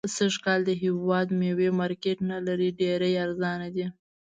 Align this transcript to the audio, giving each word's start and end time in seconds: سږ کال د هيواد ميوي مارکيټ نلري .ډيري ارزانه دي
سږ 0.15 0.33
کال 0.45 0.59
د 0.65 0.71
هيواد 0.83 1.27
ميوي 1.39 1.69
مارکيټ 1.79 2.17
نلري 2.31 2.69
.ډيري 2.79 3.11
ارزانه 3.25 3.67
دي 3.75 3.85